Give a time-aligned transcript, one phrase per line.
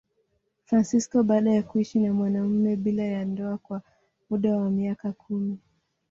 [0.65, 3.81] Fransisko baada ya kuishi na mwanamume bila ya ndoa kwa
[4.29, 5.59] muda wa miaka kumi.